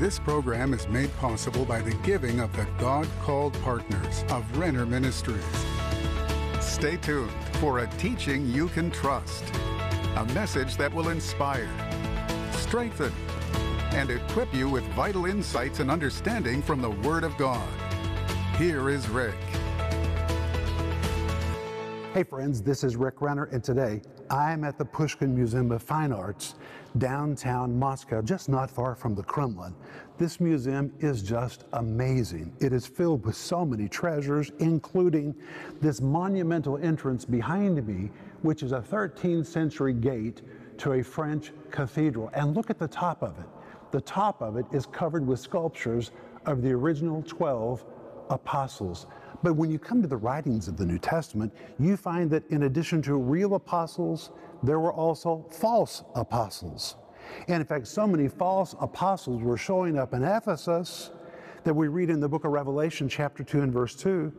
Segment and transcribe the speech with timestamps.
[0.00, 4.86] This program is made possible by the giving of the God called partners of Renner
[4.86, 5.44] Ministries.
[6.58, 7.30] Stay tuned
[7.60, 9.44] for a teaching you can trust,
[10.16, 11.68] a message that will inspire,
[12.52, 13.12] strengthen,
[13.92, 17.68] and equip you with vital insights and understanding from the Word of God.
[18.56, 19.36] Here is Rick.
[22.14, 26.12] Hey friends, this is Rick Renner, and today I'm at the Pushkin Museum of Fine
[26.12, 26.54] Arts,
[26.98, 29.74] downtown Moscow, just not far from the Kremlin.
[30.18, 32.52] This museum is just amazing.
[32.60, 35.34] It is filled with so many treasures, including
[35.80, 38.10] this monumental entrance behind me,
[38.42, 40.42] which is a 13th century gate
[40.78, 42.30] to a French cathedral.
[42.34, 43.46] And look at the top of it.
[43.92, 46.10] The top of it is covered with sculptures
[46.46, 47.84] of the original 12
[48.30, 49.06] apostles.
[49.42, 52.64] But when you come to the writings of the New Testament, you find that in
[52.64, 54.30] addition to real apostles,
[54.62, 56.96] there were also false apostles.
[57.48, 61.10] And in fact, so many false apostles were showing up in Ephesus
[61.64, 64.32] that we read in the book of Revelation, chapter 2 and verse 2,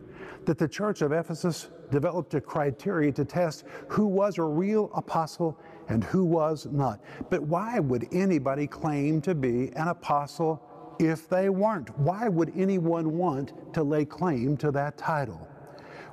[0.46, 5.58] that the church of Ephesus developed a criteria to test who was a real apostle
[5.90, 7.00] and who was not.
[7.30, 10.62] But why would anybody claim to be an apostle
[11.00, 11.98] if they weren't?
[12.00, 15.48] Why would anyone want to lay claim to that title?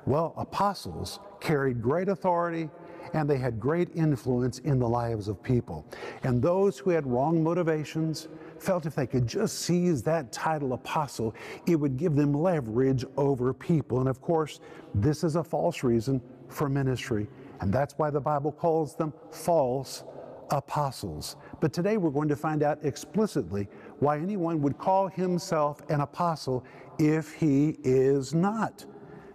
[0.07, 2.71] Well, apostles carried great authority
[3.15, 5.87] and they had great influence in the lives of people.
[6.23, 11.34] And those who had wrong motivations felt if they could just seize that title apostle,
[11.67, 14.01] it would give them leverage over people.
[14.01, 14.61] And of course,
[14.95, 17.29] this is a false reason for ministry.
[17.61, 20.05] And that's why the Bible calls them false
[20.51, 21.37] apostles.
[21.61, 23.69] But today we're going to find out explicitly
[24.01, 26.65] why anyone would call himself an apostle
[26.99, 28.85] if he is not.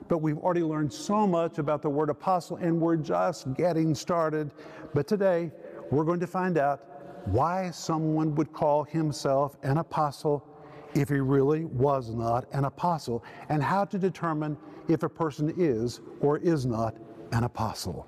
[0.08, 4.52] But we've already learned so much about the word apostle, and we're just getting started.
[4.94, 5.52] But today,
[5.92, 6.82] we're going to find out
[7.26, 10.46] why someone would call himself an apostle
[10.94, 16.02] if he really was not an apostle, and how to determine if a person is
[16.20, 16.96] or is not
[17.32, 18.08] an apostle.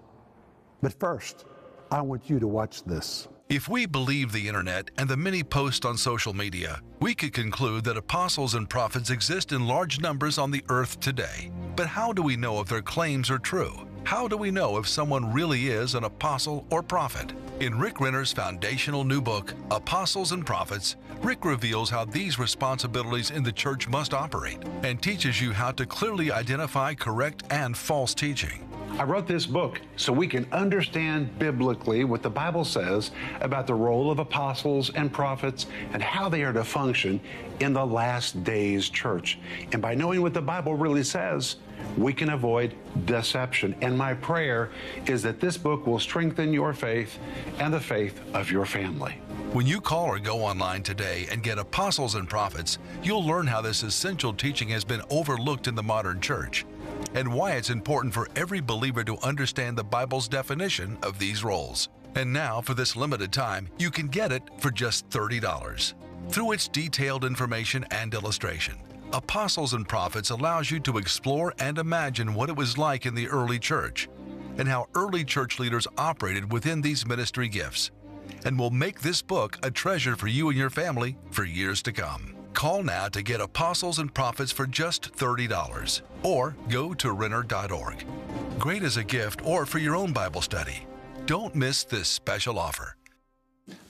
[0.82, 1.46] But first,
[1.90, 3.28] I want you to watch this.
[3.48, 7.84] If we believe the internet and the many posts on social media, we could conclude
[7.84, 11.52] that apostles and prophets exist in large numbers on the earth today.
[11.76, 13.88] But how do we know if their claims are true?
[14.04, 17.34] How do we know if someone really is an apostle or prophet?
[17.60, 23.44] In Rick Renner's foundational new book, Apostles and Prophets, Rick reveals how these responsibilities in
[23.44, 28.68] the church must operate and teaches you how to clearly identify correct and false teaching.
[28.98, 33.12] I wrote this book so we can understand biblically what the Bible says
[33.42, 37.20] about the role of apostles and prophets and how they are to function
[37.60, 39.38] in the last days church.
[39.74, 41.58] And by knowing what the Bible really says,
[41.98, 42.74] we can avoid
[43.04, 43.76] deception.
[43.82, 44.70] And my prayer
[45.08, 47.20] is that this book will strengthen your faith
[47.60, 49.20] and the faith of your family.
[49.52, 53.60] When you call or go online today and get Apostles and Prophets, you'll learn how
[53.60, 56.66] this essential teaching has been overlooked in the modern church
[57.16, 61.90] and why it's important for every believer to understand the Bible's definition of these roles.
[62.14, 65.94] And now, for this limited time, you can get it for just $30.
[66.30, 68.76] Through its detailed information and illustration,
[69.14, 73.28] Apostles and Prophets allows you to explore and imagine what it was like in the
[73.28, 74.10] early church
[74.58, 77.92] and how early church leaders operated within these ministry gifts,
[78.46, 81.92] and will make this book a treasure for you and your family for years to
[81.92, 82.35] come.
[82.56, 88.06] Call now to get Apostles and Prophets for just $30 or go to Renner.org.
[88.58, 90.88] Great as a gift or for your own Bible study.
[91.26, 92.96] Don't miss this special offer.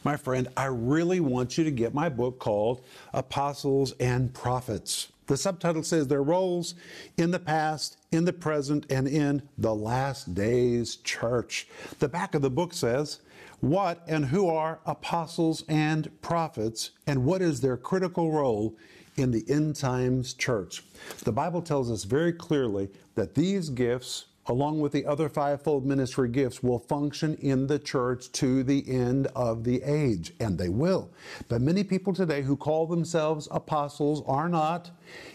[0.04, 2.82] My friend, I really want you to get my book called
[3.14, 5.12] Apostles and Prophets.
[5.28, 6.74] The subtitle says their roles
[7.18, 11.68] in the past, in the present, and in the last days church.
[12.00, 13.20] The back of the book says,
[13.62, 18.76] what and who are apostles and prophets, and what is their critical role
[19.18, 20.84] in the end times church.
[21.24, 26.30] The Bible tells us very clearly that these gifts, along with the other fivefold ministry
[26.30, 31.10] gifts, will function in the church to the end of the age, and they will.
[31.48, 34.92] But many people today who call themselves apostles are not,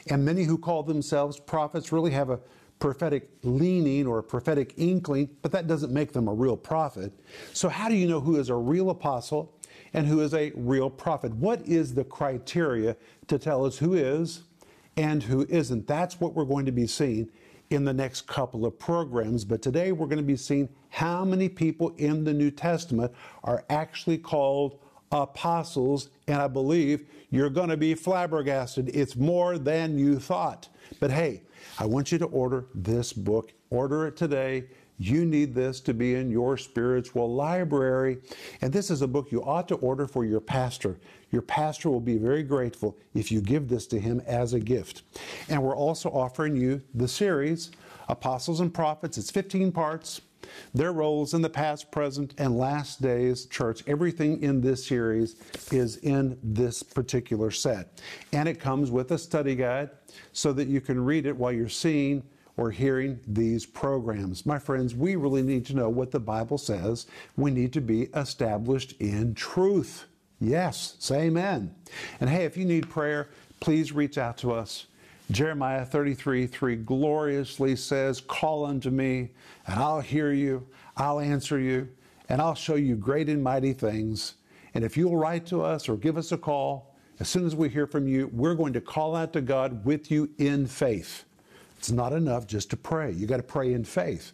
[0.08, 2.40] and many who call themselves prophets really have a
[2.80, 7.12] prophetic leaning or prophetic inkling, but that doesn't make them a real prophet.
[7.52, 9.54] So, how do you know who is a real apostle
[9.92, 11.32] and who is a real prophet?
[11.34, 12.96] What is the criteria
[13.28, 14.42] to tell us who is
[14.96, 15.86] and who isn't?
[15.86, 17.30] That's what we're going to be seeing
[17.68, 19.44] in the next couple of programs.
[19.44, 23.12] But today we're going to be seeing how many people in the New Testament
[23.44, 24.80] are actually called
[25.12, 28.90] apostles, and I believe you're going to be flabbergasted.
[28.94, 30.68] It's more than you thought.
[30.98, 31.42] But hey,
[31.78, 33.52] I want you to order this book.
[33.70, 34.64] Order it today.
[34.98, 38.18] You need this to be in your spiritual library.
[38.60, 40.98] And this is a book you ought to order for your pastor.
[41.30, 45.02] Your pastor will be very grateful if you give this to him as a gift.
[45.48, 47.70] And we're also offering you the series,
[48.08, 49.16] Apostles and Prophets.
[49.16, 50.20] It's 15 parts
[50.74, 53.82] their roles in the past, present, and last days church.
[53.86, 55.36] Everything in this series
[55.70, 58.00] is in this particular set.
[58.32, 59.90] And it comes with a study guide
[60.32, 62.22] so that you can read it while you're seeing
[62.56, 64.44] or hearing these programs.
[64.44, 67.06] My friends, we really need to know what the Bible says.
[67.36, 70.04] We need to be established in truth.
[70.40, 71.74] Yes, say amen.
[72.20, 74.86] And hey, if you need prayer, please reach out to us.
[75.30, 79.30] Jeremiah 33 3 gloriously says, Call unto me,
[79.66, 80.66] and I'll hear you,
[80.96, 81.88] I'll answer you,
[82.28, 84.34] and I'll show you great and mighty things.
[84.74, 87.68] And if you'll write to us or give us a call, as soon as we
[87.68, 91.24] hear from you, we're going to call out to God with you in faith.
[91.78, 93.12] It's not enough just to pray.
[93.12, 94.32] You got to pray in faith.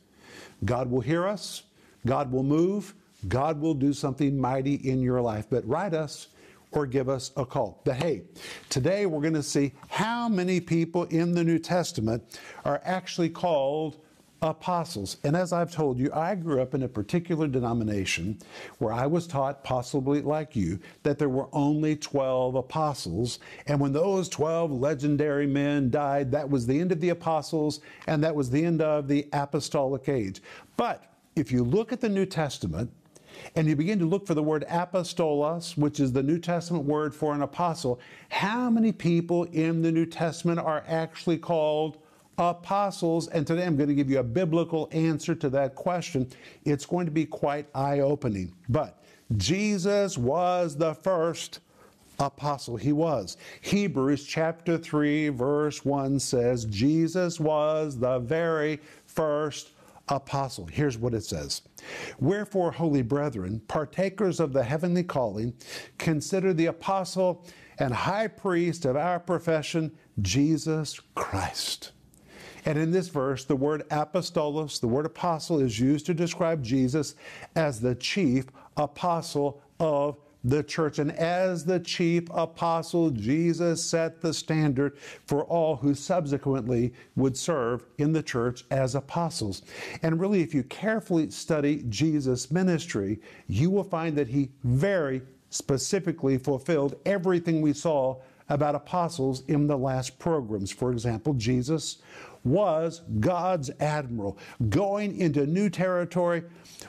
[0.64, 1.64] God will hear us,
[2.06, 2.94] God will move,
[3.28, 5.46] God will do something mighty in your life.
[5.50, 6.28] But write us
[6.76, 7.80] or give us a call.
[7.84, 8.22] But hey,
[8.68, 13.96] today we're going to see how many people in the New Testament are actually called
[14.42, 15.16] apostles.
[15.24, 18.38] And as I've told you, I grew up in a particular denomination
[18.78, 23.38] where I was taught, possibly like you, that there were only 12 apostles.
[23.66, 28.22] And when those 12 legendary men died, that was the end of the apostles and
[28.22, 30.42] that was the end of the apostolic age.
[30.76, 31.04] But
[31.36, 32.90] if you look at the New Testament,
[33.54, 37.14] and you begin to look for the word apostolos, which is the New Testament word
[37.14, 41.98] for an apostle, how many people in the New Testament are actually called
[42.38, 43.28] apostles?
[43.28, 46.28] And today I'm going to give you a biblical answer to that question.
[46.64, 48.52] It's going to be quite eye opening.
[48.68, 49.02] But
[49.36, 51.60] Jesus was the first
[52.18, 52.76] apostle.
[52.76, 53.36] He was.
[53.60, 59.70] Hebrews chapter 3, verse 1 says, Jesus was the very first
[60.08, 60.66] apostle.
[60.66, 61.62] Here's what it says
[62.18, 65.54] Wherefore, holy brethren, partakers of the heavenly calling,
[65.98, 67.44] consider the apostle
[67.78, 69.92] and high priest of our profession,
[70.22, 71.92] Jesus Christ.
[72.64, 77.14] And in this verse, the word apostolos, the word apostle, is used to describe Jesus
[77.54, 81.00] as the chief apostle of the church.
[81.00, 84.96] And as the chief apostle, Jesus set the standard
[85.26, 89.62] for all who subsequently would serve in the church as apostles.
[90.02, 95.20] And really, if you carefully study Jesus' ministry, you will find that he very
[95.50, 98.16] specifically fulfilled everything we saw
[98.48, 100.70] about apostles in the last programs.
[100.70, 101.98] For example, Jesus
[102.44, 104.38] was God's admiral,
[104.68, 106.44] going into new territory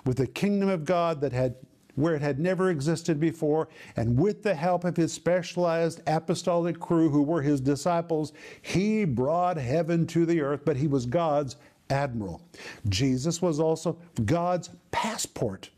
[0.05, 1.55] with the kingdom of God that had
[1.97, 7.09] where it had never existed before, and with the help of his specialized apostolic crew,
[7.09, 11.57] who were his disciples, he brought heaven to the earth, but he was God's
[11.89, 12.41] admiral.
[12.87, 15.69] Jesus was also God's passport.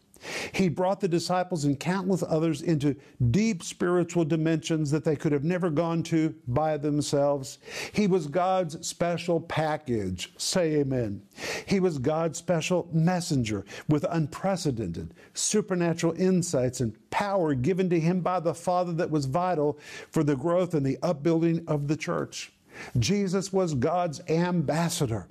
[0.51, 2.95] He brought the disciples and countless others into
[3.31, 7.59] deep spiritual dimensions that they could have never gone to by themselves.
[7.93, 10.33] He was God's special package.
[10.37, 11.21] Say amen.
[11.65, 18.39] He was God's special messenger with unprecedented supernatural insights and power given to him by
[18.39, 19.79] the Father that was vital
[20.11, 22.51] for the growth and the upbuilding of the church.
[22.97, 25.27] Jesus was God's ambassador.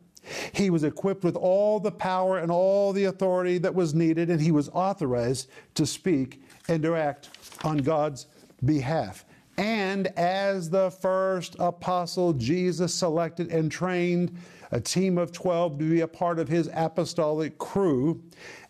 [0.53, 4.41] He was equipped with all the power and all the authority that was needed, and
[4.41, 7.31] he was authorized to speak and to act
[7.65, 8.27] on God's
[8.65, 9.25] behalf.
[9.57, 14.39] And as the first apostle, Jesus selected and trained
[14.71, 18.23] a team of 12 to be a part of his apostolic crew.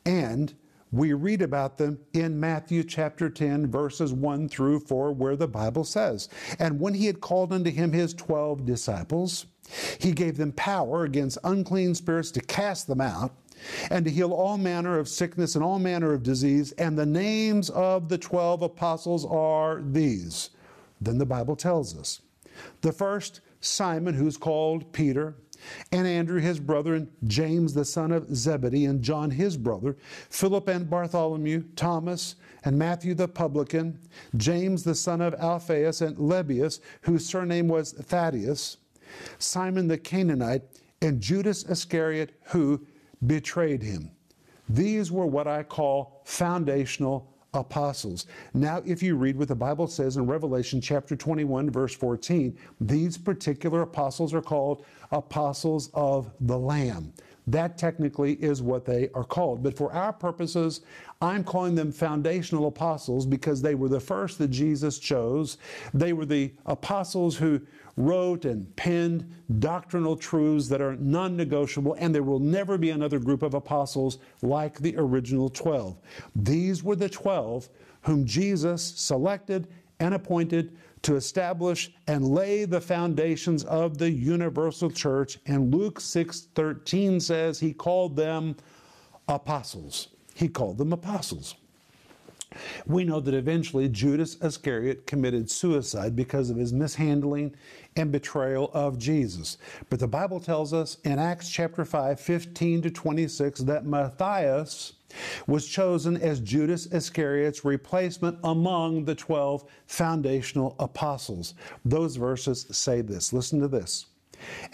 [0.07, 0.55] And
[0.91, 5.85] we read about them in Matthew chapter 10, verses 1 through 4, where the Bible
[5.85, 9.45] says, And when he had called unto him his 12 disciples,
[9.99, 13.35] he gave them power against unclean spirits to cast them out
[13.91, 16.73] and to heal all manner of sickness and all manner of disease.
[16.73, 20.51] And the names of the 12 apostles are these.
[21.01, 22.21] Then the Bible tells us.
[22.81, 25.37] The first, Simon, who's called Peter,
[25.91, 29.97] and Andrew his brother, and James the son of Zebedee, and John his brother,
[30.31, 33.99] Philip and Bartholomew, Thomas, and Matthew the publican,
[34.37, 38.77] James the son of Alphaeus, and Lebbaeus, whose surname was Thaddaeus,
[39.39, 40.63] Simon the Canaanite,
[41.01, 42.85] and Judas Iscariot, who
[43.27, 44.11] betrayed him.
[44.69, 48.27] These were what I call foundational apostles.
[48.53, 53.17] Now, if you read what the Bible says in Revelation chapter 21, verse 14, these
[53.17, 57.13] particular apostles are called apostles of the Lamb.
[57.47, 59.63] That technically is what they are called.
[59.63, 60.83] But for our purposes,
[61.23, 65.57] I'm calling them foundational apostles because they were the first that Jesus chose.
[65.95, 67.63] They were the apostles who
[67.99, 69.29] wrote and penned
[69.59, 74.19] doctrinal truths that are non negotiable, and there will never be another group of apostles
[74.41, 75.99] like the original 12.
[76.37, 77.69] These were the 12
[78.03, 79.69] whom Jesus selected
[80.01, 85.39] and appointed to establish and lay the foundations of the universal church.
[85.47, 88.57] And Luke 6:13 says he called them
[89.29, 90.09] apostles.
[90.35, 91.57] He called them apostles.
[92.87, 97.55] We know that eventually Judas Iscariot committed suicide because of his mishandling
[97.97, 99.59] and betrayal of Jesus.
[99.91, 104.95] But the Bible tells us in Acts chapter 5, 15 to 26, that Matthias
[105.47, 111.55] was chosen as Judas Iscariot's replacement among the 12 foundational apostles.
[111.85, 113.33] Those verses say this.
[113.33, 114.07] Listen to this.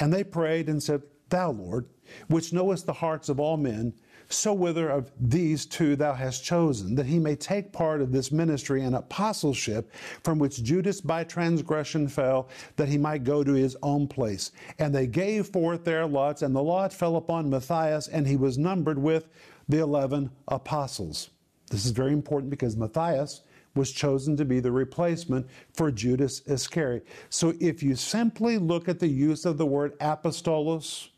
[0.01, 1.87] And they prayed and said, Thou, Lord,
[2.29, 3.95] which knowest the hearts of all men,
[4.29, 8.33] so whether of these two thou hast chosen, that he may take part of this
[8.33, 13.77] ministry and apostleship from which Judas by transgression fell, that he might go to his
[13.83, 14.53] own place.
[14.79, 18.59] And they gave forth their lots, and the lot fell upon Matthias, and he was
[18.59, 19.29] numbered with
[19.69, 21.31] the 11 apostles.
[21.71, 23.43] This is very important because Matthias
[23.75, 27.07] was chosen to be the replacement for Judas Iscariot.
[27.29, 31.09] So if you simply look at the use of the word apostolos,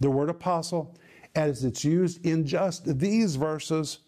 [0.00, 0.96] the word apostle,
[1.36, 3.98] as it's used in just these verses,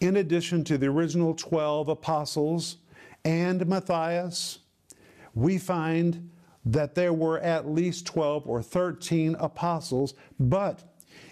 [0.00, 2.76] in addition to the original 12 apostles
[3.24, 4.60] and Matthias,
[5.34, 6.30] we find
[6.64, 10.82] that there were at least 12 or 13 apostles, but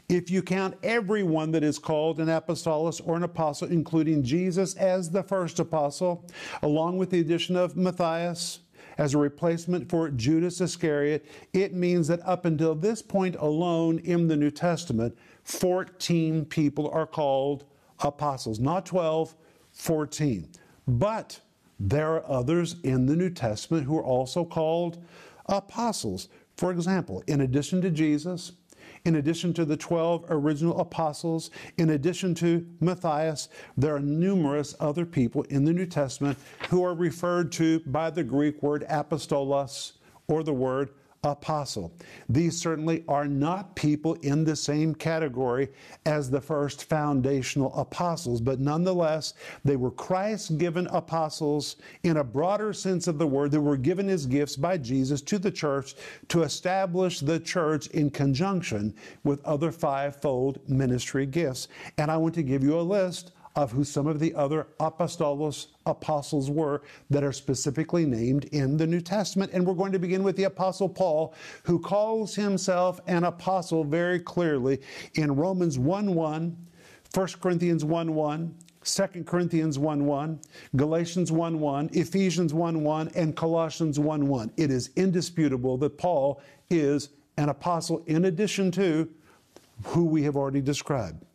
[0.08, 5.10] if you count everyone that is called an apostolos or an apostle, including Jesus as
[5.10, 6.26] the first apostle,
[6.62, 8.60] along with the addition of Matthias
[8.98, 14.26] as a replacement for Judas Iscariot, it means that up until this point alone in
[14.28, 17.64] the New Testament, 14 people are called
[18.00, 18.58] apostles.
[18.58, 19.34] Not 12,
[19.72, 20.48] 14.
[20.86, 21.40] But
[21.78, 25.02] there are others in the New Testament who are also called
[25.46, 26.28] apostles.
[26.56, 28.52] For example, in addition to Jesus,
[29.08, 35.06] in addition to the 12 original apostles, in addition to Matthias, there are numerous other
[35.06, 36.36] people in the New Testament
[36.68, 39.92] who are referred to by the Greek word apostolos
[40.28, 40.90] or the word
[41.30, 41.92] apostle.
[42.28, 45.68] These certainly are not people in the same category
[46.06, 52.72] as the first foundational apostles, but nonetheless, they were Christ given apostles in a broader
[52.72, 55.94] sense of the word that were given as gifts by Jesus to the church
[56.28, 58.94] to establish the church in conjunction
[59.24, 61.68] with other fivefold ministry gifts.
[61.96, 65.66] And I want to give you a list of who some of the other apostolos
[65.84, 69.50] apostles were that are specifically named in the New Testament.
[69.52, 71.34] And we're going to begin with the apostle Paul,
[71.64, 74.80] who calls himself an apostle very clearly
[75.14, 76.56] in Romans 1 1,
[77.12, 78.54] 1 Corinthians 1 1.
[78.84, 80.40] 2 Corinthians 1 1,
[80.76, 84.52] Galatians 1 1, Ephesians 1 1, and Colossians 1 1.
[84.56, 89.10] It is indisputable that Paul is an apostle in addition to
[89.82, 91.26] who we have already described.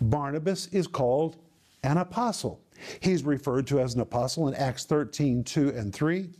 [0.00, 1.38] Barnabas is called
[1.82, 2.60] an apostle.
[3.00, 6.30] He's referred to as an apostle in Acts 13, 2 and 3,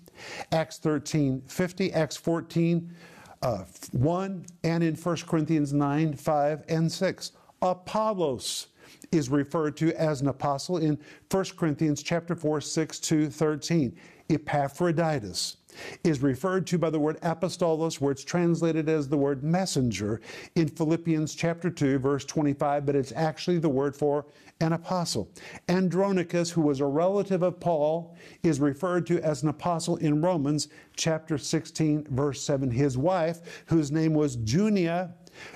[0.52, 2.94] Acts 13, 50, Acts 14,
[3.42, 7.32] uh, 1, and in 1 Corinthians 9, 5, and 6.
[7.60, 8.68] Apollos
[9.10, 10.98] is referred to as an apostle in
[11.30, 13.96] 1 Corinthians chapter 4, 6 to 13.
[14.28, 15.56] Epaphroditus
[16.04, 20.20] is referred to by the word apostolos, where it's translated as the word messenger
[20.54, 24.26] in Philippians chapter 2, verse 25, but it's actually the word for
[24.60, 25.28] an apostle.
[25.68, 30.68] Andronicus, who was a relative of Paul, is referred to as an apostle in Romans
[30.96, 32.70] chapter 16, verse 7.
[32.70, 35.14] His wife, whose name was Junia,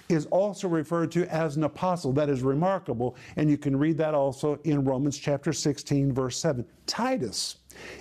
[0.09, 2.13] is also referred to as an apostle.
[2.13, 6.65] That is remarkable, and you can read that also in Romans chapter 16, verse 7.
[6.87, 7.57] Titus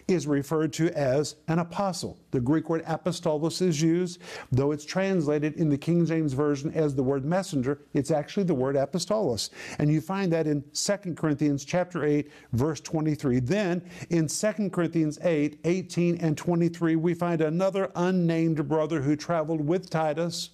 [0.08, 2.20] is referred to as an apostle.
[2.32, 4.20] The Greek word apostolos is used,
[4.51, 8.53] though it's translated in the King James Version as the word messenger, it's actually the
[8.53, 9.50] word apostolos.
[9.79, 13.39] And you find that in 2 Corinthians chapter 8, verse 23.
[13.39, 19.65] Then in 2 Corinthians 8, 18 and 23, we find another unnamed brother who traveled
[19.65, 20.51] with Titus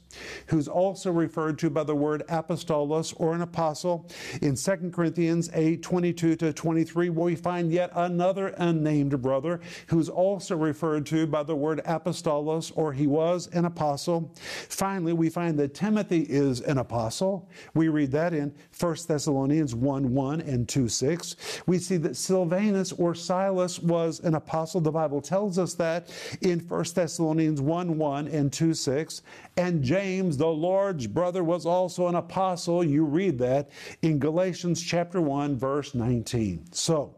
[0.48, 4.10] who's also referred to by the word apostolos or an apostle.
[4.42, 10.56] In 2 Corinthians 8 22 to 23, we find yet another unnamed brother, who's also
[10.56, 14.34] referred to by the word apostolos, or he was an apostle.
[14.70, 17.50] Finally, we find that Timothy is an apostle.
[17.74, 21.36] We read that in 1 Thessalonians 1 1 and 2 6.
[21.66, 24.82] We see that Silvanus or Silas was an apostle.
[24.82, 26.10] The Bible tells us that
[26.42, 29.22] in 1 Thessalonians 1 1 and 2 6.
[29.58, 32.84] And James, the Lord's brother, was also an apostle.
[32.84, 33.70] You read that
[34.02, 36.72] in Galatians chapter 1, verse 19.
[36.72, 37.16] So,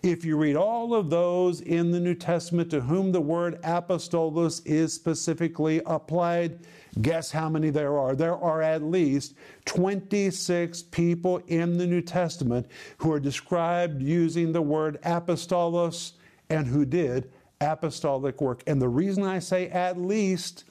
[0.00, 4.64] if you read all of those in the New Testament to whom the word apostolos
[4.64, 6.60] is specifically applied,
[7.00, 8.14] guess how many there are?
[8.14, 9.34] There are at least
[9.64, 16.12] 26 people in the New Testament who are described using the word apostolos
[16.48, 18.62] and who did apostolic work.
[18.68, 20.64] And the reason I say at least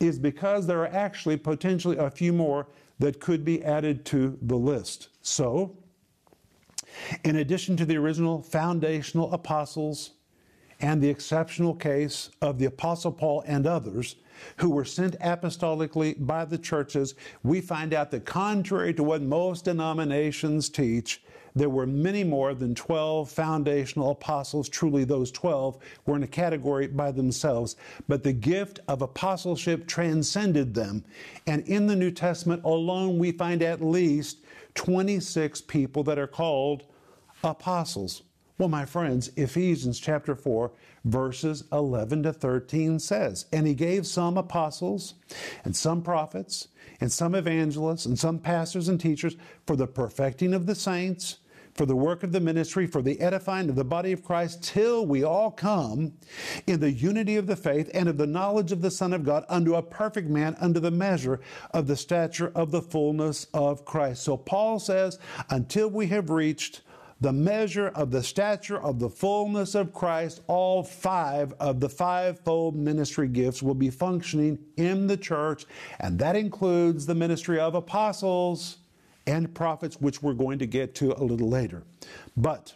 [0.00, 2.66] is because there are actually potentially a few more
[2.98, 5.08] that could be added to the list.
[5.22, 5.76] So,
[7.24, 10.12] in addition to the original foundational apostles
[10.80, 14.16] and the exceptional case of the Apostle Paul and others
[14.58, 19.64] who were sent apostolically by the churches, we find out that contrary to what most
[19.64, 21.22] denominations teach,
[21.58, 24.68] there were many more than 12 foundational apostles.
[24.68, 27.76] Truly, those 12 were in a category by themselves.
[28.06, 31.04] But the gift of apostleship transcended them.
[31.46, 34.38] And in the New Testament alone, we find at least
[34.74, 36.84] 26 people that are called
[37.42, 38.22] apostles.
[38.58, 40.72] Well, my friends, Ephesians chapter 4,
[41.04, 45.14] verses 11 to 13 says, And he gave some apostles,
[45.64, 46.66] and some prophets,
[47.00, 51.38] and some evangelists, and some pastors and teachers for the perfecting of the saints,
[51.78, 55.06] for the work of the ministry, for the edifying of the body of Christ, till
[55.06, 56.12] we all come
[56.66, 59.44] in the unity of the faith and of the knowledge of the Son of God
[59.48, 64.24] unto a perfect man, unto the measure of the stature of the fullness of Christ.
[64.24, 65.20] So Paul says,
[65.50, 66.82] until we have reached
[67.20, 72.74] the measure of the stature of the fullness of Christ, all five of the fivefold
[72.74, 75.64] ministry gifts will be functioning in the church,
[76.00, 78.78] and that includes the ministry of apostles
[79.28, 81.82] and prophets, which we're going to get to a little later.
[82.36, 82.72] But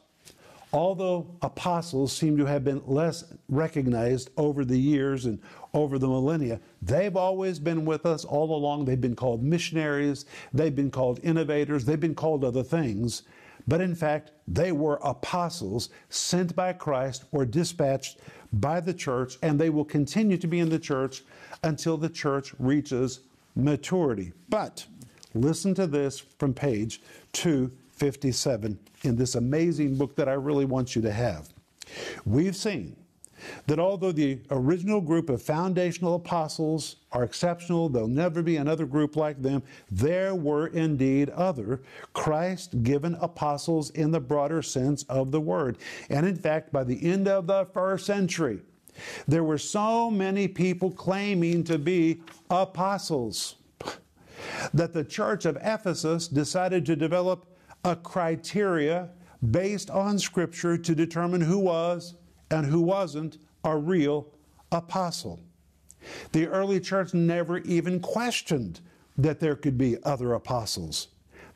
[0.70, 5.40] although apostles seem to have been less recognized over the years and
[5.72, 8.84] over the millennia, they've always been with us all along.
[8.84, 13.22] They've been called missionaries, they've been called innovators, they've been called other things.
[13.66, 18.18] But in fact, they were apostles sent by Christ or dispatched
[18.52, 21.22] by the church, and they will continue to be in the church
[21.62, 23.20] until the church reaches
[23.54, 24.32] maturity.
[24.48, 24.84] But
[25.34, 31.02] listen to this from page 257 in this amazing book that I really want you
[31.02, 31.48] to have.
[32.24, 32.96] We've seen
[33.66, 39.16] that although the original group of foundational apostles are exceptional, there'll never be another group
[39.16, 45.40] like them, there were indeed other Christ given apostles in the broader sense of the
[45.40, 45.78] word.
[46.08, 48.60] And in fact, by the end of the first century,
[49.26, 53.56] there were so many people claiming to be apostles
[54.74, 57.46] that the church of Ephesus decided to develop
[57.84, 59.10] a criteria
[59.50, 62.14] based on Scripture to determine who was
[62.50, 64.28] and who wasn't a real
[64.70, 65.40] apostle.
[66.32, 68.80] The early church never even questioned
[69.16, 71.08] that there could be other apostles.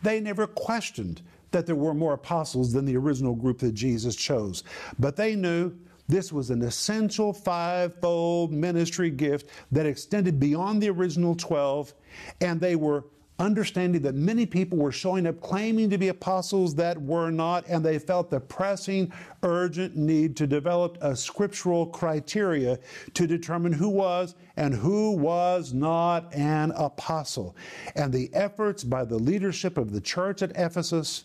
[0.03, 4.63] They never questioned that there were more apostles than the original group that Jesus chose.
[4.99, 5.73] But they knew
[6.09, 11.95] this was an essential fivefold ministry gift that extended beyond the original 12,
[12.41, 13.05] and they were
[13.39, 17.85] understanding that many people were showing up claiming to be apostles that were not, and
[17.85, 22.79] they felt the pressing, urgent need to develop a scriptural criteria
[23.15, 27.55] to determine who was and who was not an apostle.
[27.95, 31.25] And the efforts by the leadership of the church at Ephesus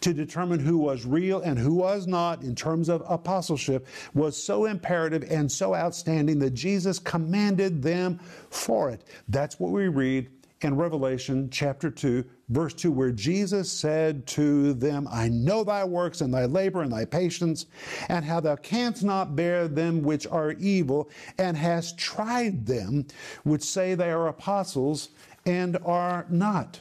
[0.00, 4.66] to determine who was real and who was not in terms of apostleship was so
[4.66, 8.18] imperative and so outstanding that Jesus commanded them
[8.50, 9.04] for it.
[9.28, 10.30] That's what we read
[10.62, 16.22] in Revelation chapter 2, verse 2, where Jesus said to them, I know thy works
[16.22, 17.66] and thy labor and thy patience,
[18.08, 23.06] and how thou canst not bear them which are evil, and hast tried them
[23.44, 25.10] which say they are apostles
[25.44, 26.80] and are not.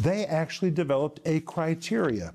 [0.00, 2.34] They actually developed a criteria.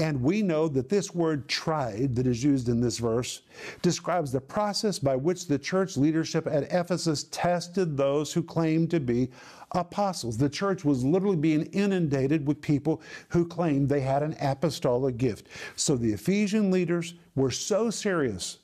[0.00, 3.42] And we know that this word tried that is used in this verse
[3.82, 9.00] describes the process by which the church leadership at Ephesus tested those who claimed to
[9.00, 9.30] be
[9.72, 10.36] apostles.
[10.36, 15.46] The church was literally being inundated with people who claimed they had an apostolic gift.
[15.76, 18.58] So the Ephesian leaders were so serious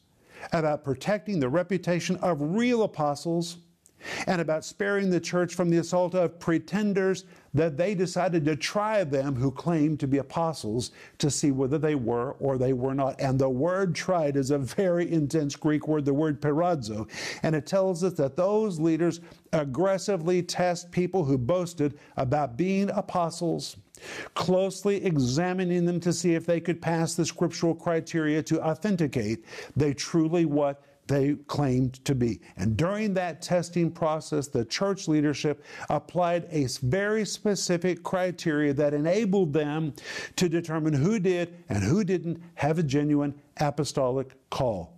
[0.53, 3.59] about protecting the reputation of real apostles
[4.27, 9.03] and about sparing the church from the assault of pretenders that they decided to try
[9.05, 13.21] them who claimed to be apostles to see whether they were or they were not.
[13.21, 17.09] And the word tried is a very intense Greek word, the word peirazo.
[17.43, 19.21] And it tells us that those leaders
[19.53, 23.77] aggressively test people who boasted about being apostles,
[24.35, 29.93] closely examining them to see if they could pass the scriptural criteria to authenticate they
[29.93, 32.41] truly what they claimed to be.
[32.57, 39.53] And during that testing process, the church leadership applied a very specific criteria that enabled
[39.53, 39.95] them
[40.37, 44.95] to determine who did and who didn't have a genuine apostolic call.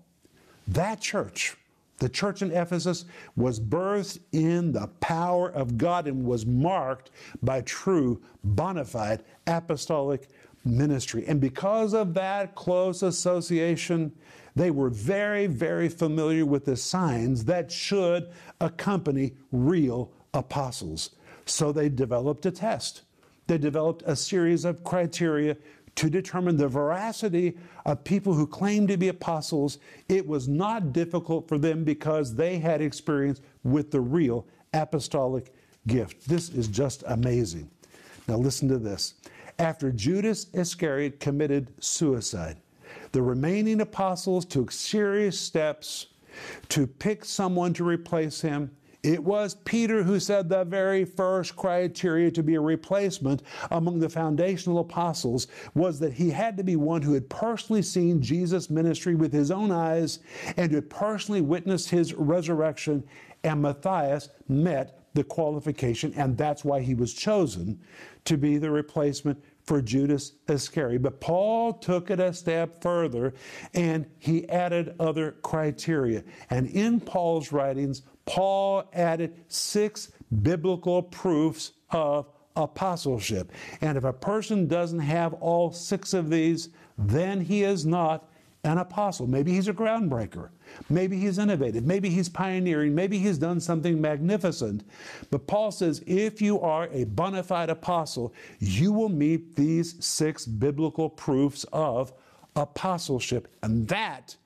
[0.68, 1.57] That church,
[1.99, 3.05] the church in Ephesus,
[3.37, 7.11] was birthed in the power of God and was marked
[7.42, 10.29] by true, bona fide apostolic
[10.64, 11.25] ministry.
[11.27, 14.12] And because of that close association,
[14.57, 21.11] they were very, very familiar with the signs that should accompany real apostles.
[21.47, 23.03] So they developed a test.
[23.47, 25.57] They developed a series of criteria
[25.97, 29.79] to determine the veracity of people who claim to be apostles.
[30.09, 35.53] It was not difficult for them because they had experience with the real apostolic
[35.87, 36.29] gift.
[36.29, 37.69] This is just amazing.
[38.29, 39.15] Now, listen to this.
[39.59, 42.59] After Judas Iscariot committed suicide,
[43.12, 46.07] the remaining apostles took serious steps
[46.68, 48.70] to pick someone to replace him.
[49.03, 54.11] It was Peter who said the very first criteria to be a replacement among the
[54.11, 59.14] foundational apostles was that he had to be one who had personally seen Jesus' ministry
[59.14, 60.18] with his own eyes
[60.59, 63.03] and had personally witnessed his resurrection.
[63.42, 67.81] And Matthias met the qualification, and that's why he was chosen
[68.27, 71.00] to be the replacement for Judas Iscariot.
[71.00, 73.35] But Paul took it a step further
[73.72, 76.24] and he added other criteria.
[76.50, 80.11] And in Paul's writings, Paul added six
[80.42, 83.52] biblical proofs of apostleship.
[83.80, 88.28] And if a person doesn't have all six of these, then he is not
[88.64, 89.28] an apostle.
[89.28, 90.48] Maybe he's a groundbreaker.
[90.88, 91.85] Maybe he's innovative.
[91.85, 92.94] Maybe he's pioneering.
[92.94, 94.85] Maybe he's done something magnificent.
[95.30, 100.46] But Paul says if you are a bona fide apostle, you will meet these six
[100.46, 102.12] biblical proofs of
[102.56, 103.48] apostleship.
[103.62, 104.37] And that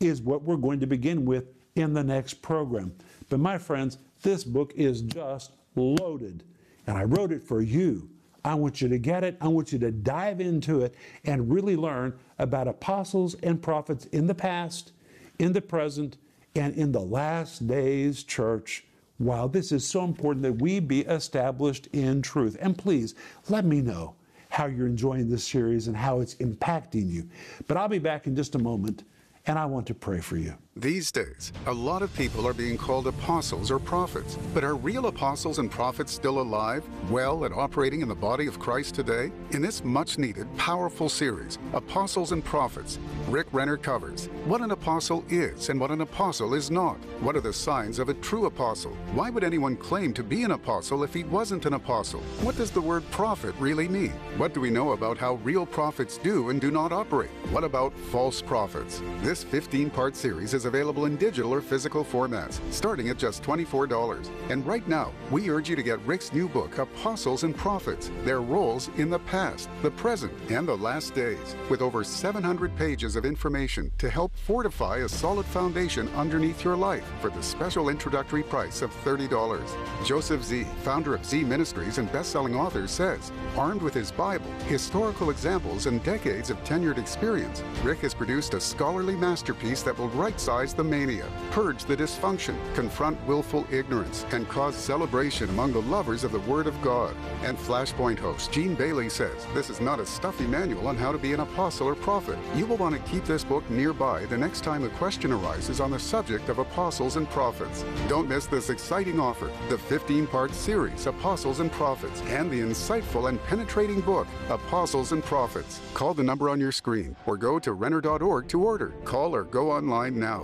[0.00, 2.94] is what we're going to begin with in the next program.
[3.28, 6.44] But my friends, this book is just loaded.
[6.86, 8.08] And I wrote it for you.
[8.44, 9.38] I want you to get it.
[9.40, 10.94] I want you to dive into it
[11.24, 14.92] and really learn about apostles and prophets in the past,
[15.38, 16.16] in the present,
[16.54, 18.84] and in the last days church.
[19.18, 22.56] Wow, this is so important that we be established in truth.
[22.60, 23.14] And please
[23.48, 24.16] let me know
[24.50, 27.28] how you're enjoying this series and how it's impacting you.
[27.66, 29.04] But I'll be back in just a moment,
[29.46, 30.54] and I want to pray for you.
[30.76, 34.36] These days, a lot of people are being called apostles or prophets.
[34.52, 38.58] But are real apostles and prophets still alive, well, and operating in the body of
[38.58, 39.30] Christ today?
[39.52, 45.24] In this much needed, powerful series, Apostles and Prophets, Rick Renner covers what an apostle
[45.28, 46.96] is and what an apostle is not.
[47.20, 48.96] What are the signs of a true apostle?
[49.12, 52.20] Why would anyone claim to be an apostle if he wasn't an apostle?
[52.42, 54.14] What does the word prophet really mean?
[54.38, 57.30] What do we know about how real prophets do and do not operate?
[57.52, 59.00] What about false prophets?
[59.22, 64.30] This 15 part series is available in digital or physical formats, starting at just $24.
[64.50, 68.40] And right now, we urge you to get Rick's new book, Apostles and Prophets Their
[68.40, 73.24] Roles in the Past, the Present, and the Last Days, with over 700 pages of
[73.24, 78.82] information to help fortify a solid foundation underneath your life for the special introductory price
[78.82, 79.68] of $30.
[80.04, 85.30] Joseph Z., founder of Z Ministries and best-selling author, says, armed with his Bible, historical
[85.30, 90.53] examples, and decades of tenured experience, Rick has produced a scholarly masterpiece that will right-size
[90.54, 96.30] the mania, purge the dysfunction, confront willful ignorance, and cause celebration among the lovers of
[96.30, 97.14] the Word of God.
[97.42, 101.18] And Flashpoint host Gene Bailey says this is not a stuffy manual on how to
[101.18, 102.38] be an apostle or prophet.
[102.54, 105.90] You will want to keep this book nearby the next time a question arises on
[105.90, 107.84] the subject of apostles and prophets.
[108.08, 113.42] Don't miss this exciting offer, the 15-part series, Apostles and Prophets, and the insightful and
[113.44, 115.80] penetrating book, Apostles and Prophets.
[115.94, 118.94] Call the number on your screen or go to Renner.org to order.
[119.04, 120.43] Call or go online now.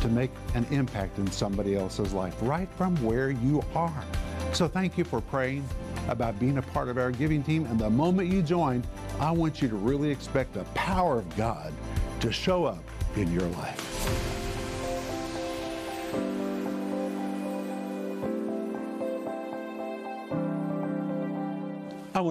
[0.00, 4.04] to make an impact in somebody else's life right from where you are.
[4.52, 5.68] So thank you for praying
[6.08, 7.66] about being a part of our giving team.
[7.66, 8.82] And the moment you join,
[9.20, 11.72] I want you to really expect the power of God
[12.20, 12.82] to show up
[13.16, 13.87] in your life.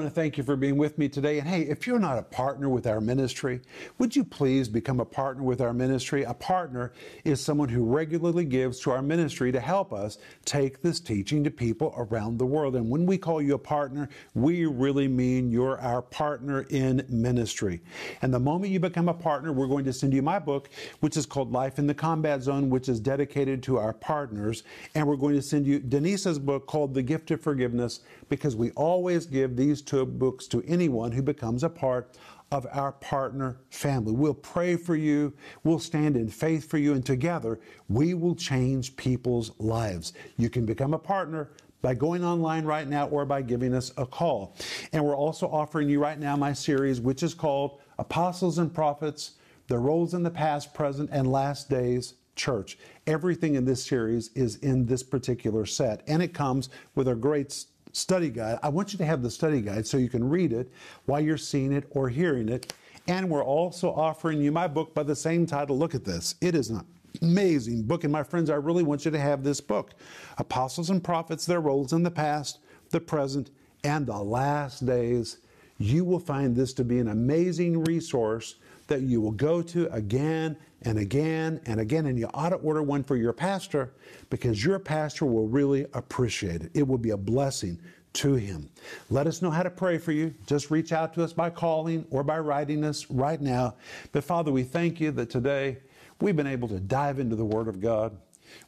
[0.08, 1.40] To thank you for being with me today.
[1.40, 3.60] And hey, if you're not a partner with our ministry,
[3.98, 6.24] would you please become a partner with our ministry?
[6.24, 6.94] A partner
[7.26, 11.52] is someone who regularly gives to our ministry to help us take this teaching to
[11.52, 12.78] people around the world.
[12.78, 17.82] And when we call you a partner, we really mean you're our partner in ministry.
[18.22, 20.70] And the moment you become a partner, we're going to send you my book,
[21.02, 24.64] which is called Life in the Combat Zone, which is dedicated to our partners.
[24.96, 28.72] And we're going to send you Denise's book called The Gift of Forgiveness, because we
[28.72, 32.18] always give these two books to anyone who becomes a part
[32.52, 34.14] of our partner family.
[34.14, 35.34] We'll pray for you,
[35.64, 40.14] we'll stand in faith for you, and together we will change people's lives.
[40.38, 41.50] You can become a partner
[41.82, 44.56] by going online right now or by giving us a call.
[44.94, 49.34] And we're also offering you right now my series, which is called Apostles and Prophets
[49.68, 52.78] The Roles in the Past, Present, and Last Days Church.
[53.08, 57.66] Everything in this series is in this particular set, and it comes with a great
[57.98, 58.60] study guide.
[58.62, 60.72] I want you to have the study guide so you can read it
[61.06, 62.74] while you're seeing it or hearing it.
[63.08, 65.78] And we're also offering you my book by the same title.
[65.78, 66.36] Look at this.
[66.42, 66.86] It is an
[67.22, 68.04] amazing book.
[68.04, 69.92] And my friends, I really want you to have this book
[70.38, 73.50] Apostles and Prophets, Their Roles in the Past, the Present,
[73.84, 75.38] and the Last Days.
[75.78, 78.56] You will find this to be an amazing resource
[78.88, 82.06] that you will go to again and again and again.
[82.06, 83.94] And you ought to order one for your pastor
[84.30, 86.72] because your pastor will really appreciate it.
[86.74, 87.80] It will be a blessing
[88.14, 88.70] to him.
[89.10, 90.34] Let us know how to pray for you.
[90.46, 93.76] Just reach out to us by calling or by writing us right now.
[94.12, 95.78] But Father, we thank you that today
[96.20, 98.18] we've been able to dive into the Word of God.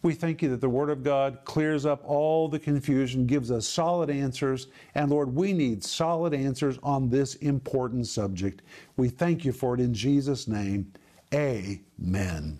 [0.02, 3.66] We thank you that the Word of God clears up all the confusion, gives us
[3.66, 4.68] solid answers.
[4.94, 8.62] And Lord, we need solid answers on this important subject.
[8.98, 10.92] We thank you for it in Jesus' name.
[11.34, 12.60] Amen.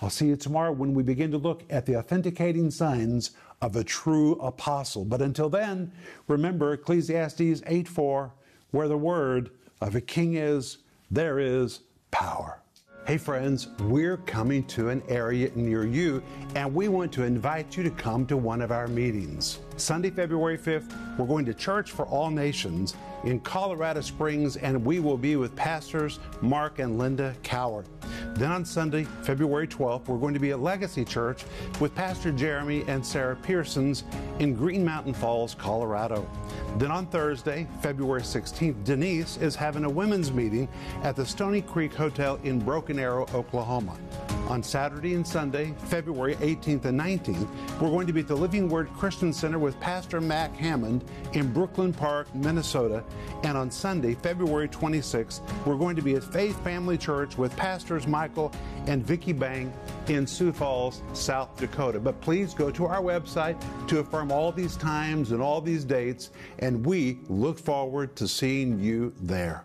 [0.00, 3.84] I'll see you tomorrow when we begin to look at the authenticating signs of a
[3.84, 5.04] true apostle.
[5.04, 5.92] But until then,
[6.28, 8.32] remember Ecclesiastes 8 4,
[8.70, 9.50] where the word
[9.80, 10.78] of a king is,
[11.10, 12.62] there is power.
[13.06, 16.20] Hey, friends, we're coming to an area near you,
[16.56, 19.60] and we want to invite you to come to one of our meetings.
[19.76, 24.98] Sunday, February 5th, we're going to Church for All Nations in Colorado Springs, and we
[24.98, 27.86] will be with pastors Mark and Linda Cowart.
[28.34, 31.44] Then on Sunday, February 12th, we're going to be at Legacy Church
[31.78, 34.02] with Pastor Jeremy and Sarah Pearsons
[34.40, 36.28] in Green Mountain Falls, Colorado.
[36.78, 40.68] Then on Thursday, February 16th, Denise is having a women's meeting
[41.02, 43.96] at the Stony Creek Hotel in Broken Arrow, Oklahoma.
[44.48, 47.48] On Saturday and Sunday, February 18th and 19th,
[47.80, 51.52] we're going to be at the Living Word Christian Center with Pastor Mac Hammond in
[51.52, 53.02] Brooklyn Park, Minnesota.
[53.42, 58.06] And on Sunday, February 26th, we're going to be at Faith Family Church with Pastors
[58.06, 58.52] Michael
[58.86, 59.72] and Vicki Bang
[60.06, 61.98] in Sioux Falls, South Dakota.
[61.98, 66.30] But please go to our website to affirm all these times and all these dates,
[66.60, 69.64] and we look forward to seeing you there.